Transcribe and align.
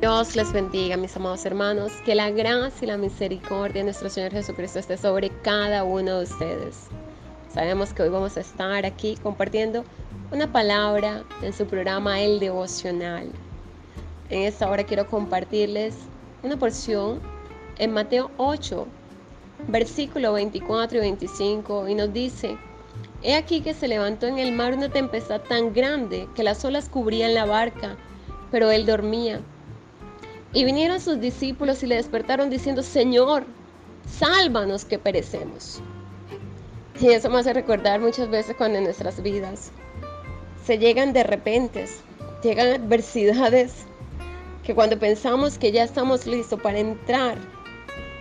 Dios 0.00 0.36
les 0.36 0.52
bendiga, 0.52 0.96
mis 0.96 1.16
amados 1.16 1.44
hermanos. 1.44 1.90
Que 2.04 2.14
la 2.14 2.30
gracia 2.30 2.84
y 2.84 2.86
la 2.86 2.96
misericordia 2.96 3.80
de 3.80 3.84
nuestro 3.86 4.08
Señor 4.08 4.30
Jesucristo 4.30 4.78
esté 4.78 4.96
sobre 4.96 5.30
cada 5.42 5.82
uno 5.82 6.18
de 6.18 6.22
ustedes. 6.22 6.86
Sabemos 7.52 7.92
que 7.92 8.04
hoy 8.04 8.08
vamos 8.08 8.36
a 8.36 8.40
estar 8.42 8.86
aquí 8.86 9.16
compartiendo 9.20 9.84
una 10.30 10.52
palabra 10.52 11.24
en 11.42 11.52
su 11.52 11.66
programa 11.66 12.20
El 12.20 12.38
Devocional. 12.38 13.28
En 14.30 14.42
esta 14.42 14.70
hora 14.70 14.84
quiero 14.84 15.08
compartirles 15.08 15.96
una 16.44 16.56
porción 16.56 17.18
en 17.78 17.92
Mateo 17.92 18.30
8, 18.36 18.86
versículo 19.66 20.34
24 20.34 20.98
y 20.98 21.00
25, 21.00 21.88
y 21.88 21.96
nos 21.96 22.12
dice, 22.12 22.56
He 23.24 23.34
aquí 23.34 23.62
que 23.62 23.74
se 23.74 23.88
levantó 23.88 24.28
en 24.28 24.38
el 24.38 24.52
mar 24.52 24.74
una 24.74 24.90
tempestad 24.90 25.40
tan 25.40 25.74
grande 25.74 26.28
que 26.36 26.44
las 26.44 26.64
olas 26.64 26.88
cubrían 26.88 27.34
la 27.34 27.46
barca, 27.46 27.96
pero 28.52 28.70
él 28.70 28.86
dormía. 28.86 29.40
Y 30.52 30.64
vinieron 30.64 31.00
sus 31.00 31.20
discípulos 31.20 31.82
y 31.82 31.86
le 31.86 31.96
despertaron 31.96 32.48
diciendo, 32.50 32.82
Señor, 32.82 33.44
sálvanos 34.06 34.84
que 34.84 34.98
perecemos. 34.98 35.80
Y 37.00 37.08
eso 37.08 37.30
me 37.30 37.38
hace 37.38 37.52
recordar 37.52 38.00
muchas 38.00 38.28
veces 38.28 38.56
cuando 38.56 38.78
en 38.78 38.84
nuestras 38.84 39.22
vidas 39.22 39.70
se 40.64 40.78
llegan 40.78 41.12
de 41.12 41.22
repente, 41.22 41.86
llegan 42.42 42.82
adversidades 42.82 43.86
que 44.64 44.74
cuando 44.74 44.98
pensamos 44.98 45.58
que 45.58 45.70
ya 45.70 45.84
estamos 45.84 46.26
listos 46.26 46.60
para 46.60 46.78
entrar 46.78 47.38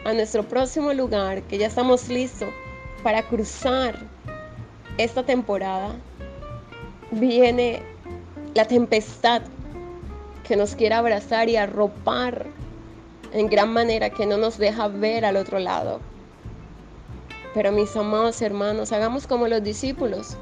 a 0.06 0.14
nuestro 0.14 0.44
próximo 0.44 0.94
lugar, 0.94 1.42
que 1.44 1.58
ya 1.58 1.68
estamos 1.68 2.08
listos 2.08 2.50
para 3.04 3.24
cruzar 3.24 3.98
esta 4.98 5.24
temporada, 5.24 5.96
viene 7.12 7.82
la 8.54 8.66
tempestad 8.66 9.42
que 10.48 10.56
nos 10.56 10.76
quiere 10.76 10.96
abrazar 10.96 11.50
y 11.50 11.58
arropar 11.58 12.46
en 13.34 13.48
gran 13.48 13.74
manera 13.74 14.10
que 14.10 14.26
no 14.26 14.38
nos 14.38 14.58
deja 14.58 14.88
ver 14.88 15.26
al 15.26 15.36
otro 15.36 15.60
lado. 15.60 16.00
Pero 17.54 17.72
mis 17.72 17.96
amados 17.96 18.42
hermanos, 18.42 18.92
hagamos 18.92 19.28
como 19.28 19.48
los 19.48 19.64
discípulos, 19.64 20.38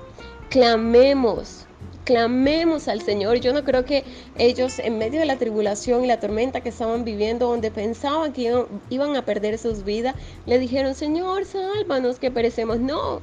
clamemos, 0.49 1.65
clamemos 2.03 2.87
al 2.87 3.01
Señor. 3.01 3.37
Yo 3.37 3.53
no 3.53 3.63
creo 3.63 3.85
que 3.85 4.03
ellos 4.37 4.79
en 4.79 4.97
medio 4.97 5.19
de 5.19 5.25
la 5.25 5.37
tribulación 5.37 6.03
y 6.03 6.07
la 6.07 6.19
tormenta 6.19 6.61
que 6.61 6.69
estaban 6.69 7.03
viviendo, 7.03 7.47
donde 7.47 7.71
pensaban 7.71 8.33
que 8.33 8.65
iban 8.89 9.15
a 9.15 9.25
perder 9.25 9.57
sus 9.57 9.83
vidas, 9.83 10.15
le 10.45 10.59
dijeron, 10.59 10.93
Señor, 10.93 11.45
sálvanos 11.45 12.19
que 12.19 12.31
perecemos. 12.31 12.79
No, 12.79 13.21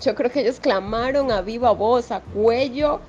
yo 0.00 0.14
creo 0.14 0.30
que 0.30 0.40
ellos 0.40 0.60
clamaron 0.60 1.32
a 1.32 1.42
viva 1.42 1.72
voz, 1.72 2.10
a 2.12 2.20
cuello, 2.20 3.00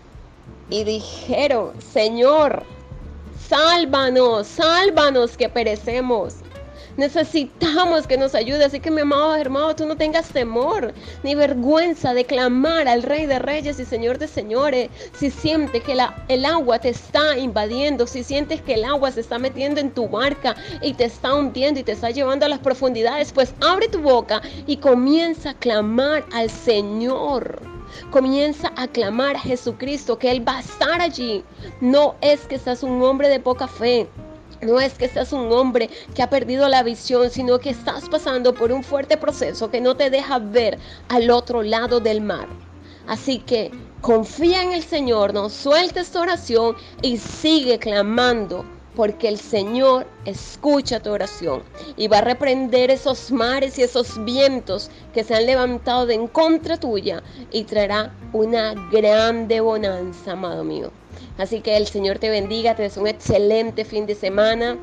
y 0.69 0.83
dijeron, 0.83 1.71
Señor, 1.81 2.63
Sálvanos, 3.47 4.47
sálvanos 4.47 5.37
que 5.37 5.49
perecemos. 5.49 6.35
Necesitamos 6.97 8.07
que 8.07 8.17
nos 8.17 8.35
ayude. 8.35 8.65
Así 8.65 8.81
que 8.81 8.91
mi 8.91 9.01
amado 9.01 9.33
hermano, 9.35 9.73
tú 9.73 9.85
no 9.85 9.95
tengas 9.95 10.27
temor 10.27 10.93
ni 11.23 11.33
vergüenza 11.33 12.13
de 12.13 12.25
clamar 12.25 12.89
al 12.89 13.03
Rey 13.03 13.25
de 13.25 13.39
Reyes 13.39 13.79
y 13.79 13.85
Señor 13.85 14.17
de 14.17 14.27
Señores. 14.27 14.89
Si 15.13 15.31
sientes 15.31 15.81
que 15.81 15.95
la, 15.95 16.25
el 16.27 16.43
agua 16.43 16.79
te 16.79 16.89
está 16.89 17.37
invadiendo, 17.37 18.05
si 18.05 18.23
sientes 18.23 18.61
que 18.61 18.73
el 18.73 18.83
agua 18.83 19.11
se 19.11 19.21
está 19.21 19.39
metiendo 19.39 19.79
en 19.79 19.91
tu 19.91 20.09
barca 20.09 20.57
y 20.81 20.93
te 20.93 21.05
está 21.05 21.33
hundiendo 21.33 21.79
y 21.79 21.83
te 21.83 21.93
está 21.93 22.09
llevando 22.09 22.45
a 22.45 22.49
las 22.49 22.59
profundidades, 22.59 23.31
pues 23.31 23.53
abre 23.61 23.87
tu 23.87 23.99
boca 23.99 24.41
y 24.67 24.75
comienza 24.77 25.51
a 25.51 25.57
clamar 25.57 26.25
al 26.33 26.49
Señor. 26.49 27.68
Comienza 28.11 28.71
a 28.75 28.87
clamar 28.87 29.35
a 29.35 29.39
Jesucristo 29.39 30.17
que 30.17 30.31
Él 30.31 30.47
va 30.47 30.57
a 30.57 30.61
estar 30.61 31.01
allí. 31.01 31.43
No 31.81 32.15
es 32.21 32.41
que 32.41 32.59
seas 32.59 32.83
un 32.83 33.01
hombre 33.03 33.29
de 33.29 33.39
poca 33.39 33.67
fe. 33.67 34.07
No 34.61 34.79
es 34.79 34.93
que 34.95 35.07
seas 35.07 35.31
un 35.31 35.51
hombre 35.51 35.89
que 36.13 36.21
ha 36.21 36.29
perdido 36.29 36.67
la 36.67 36.83
visión, 36.83 37.29
sino 37.29 37.59
que 37.59 37.69
estás 37.69 38.09
pasando 38.09 38.53
por 38.53 38.71
un 38.71 38.83
fuerte 38.83 39.15
proceso 39.15 39.71
que 39.71 39.79
no 39.79 39.95
te 39.95 40.09
deja 40.09 40.39
ver 40.39 40.77
al 41.07 41.29
otro 41.31 41.63
lado 41.63 41.99
del 41.99 42.21
mar. 42.21 42.47
Así 43.07 43.39
que 43.39 43.71
confía 44.01 44.61
en 44.61 44.73
el 44.73 44.83
Señor, 44.83 45.33
no 45.33 45.49
sueltes 45.49 46.11
tu 46.11 46.19
oración 46.19 46.75
y 47.01 47.17
sigue 47.17 47.79
clamando 47.79 48.65
porque 48.95 49.27
el 49.27 49.39
Señor 49.39 50.07
escucha 50.25 50.99
tu 50.99 51.11
oración 51.11 51.63
y 51.95 52.07
va 52.07 52.19
a 52.19 52.21
reprender 52.21 52.91
esos 52.91 53.31
mares 53.31 53.77
y 53.77 53.83
esos 53.83 54.23
vientos 54.25 54.89
que 55.13 55.23
se 55.23 55.35
han 55.35 55.45
levantado 55.45 56.05
de 56.05 56.15
en 56.15 56.27
contra 56.27 56.77
tuya 56.77 57.23
y 57.51 57.63
traerá 57.63 58.13
una 58.33 58.73
grande 58.91 59.59
bonanza, 59.59 60.33
amado 60.33 60.63
mío. 60.63 60.91
Así 61.37 61.61
que 61.61 61.77
el 61.77 61.87
Señor 61.87 62.19
te 62.19 62.29
bendiga, 62.29 62.75
te 62.75 62.83
deseo 62.83 63.03
un 63.03 63.09
excelente 63.09 63.85
fin 63.85 64.05
de 64.05 64.15
semana, 64.15 64.77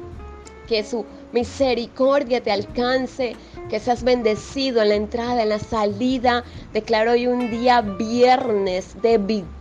que 0.66 0.82
su 0.84 1.04
misericordia 1.32 2.42
te 2.42 2.50
alcance, 2.50 3.36
que 3.68 3.78
seas 3.80 4.02
bendecido 4.02 4.82
en 4.82 4.88
la 4.88 4.94
entrada, 4.94 5.42
en 5.42 5.50
la 5.50 5.58
salida. 5.58 6.44
Declaro 6.72 7.12
hoy 7.12 7.26
un 7.26 7.50
día 7.50 7.80
viernes 7.82 9.00
de 9.02 9.18
victoria 9.18 9.55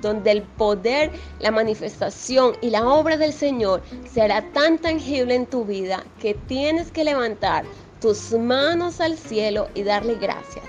donde 0.00 0.30
el 0.30 0.42
poder, 0.42 1.10
la 1.40 1.50
manifestación 1.50 2.56
y 2.60 2.70
la 2.70 2.86
obra 2.86 3.16
del 3.16 3.32
Señor 3.32 3.82
será 4.10 4.42
tan 4.52 4.78
tangible 4.78 5.34
en 5.34 5.46
tu 5.46 5.64
vida 5.64 6.04
que 6.20 6.34
tienes 6.34 6.90
que 6.92 7.04
levantar 7.04 7.64
tus 8.00 8.32
manos 8.32 9.00
al 9.00 9.18
cielo 9.18 9.68
y 9.74 9.82
darle 9.82 10.14
gracias. 10.14 10.64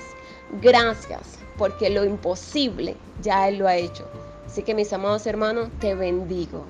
Gracias, 0.61 1.39
porque 1.57 1.89
lo 1.89 2.03
imposible 2.03 2.95
ya 3.21 3.47
Él 3.47 3.59
lo 3.59 3.67
ha 3.67 3.75
hecho. 3.75 4.05
Así 4.45 4.63
que 4.63 4.73
mis 4.73 4.91
amados 4.91 5.25
hermanos, 5.27 5.69
te 5.79 5.93
bendigo. 5.93 6.65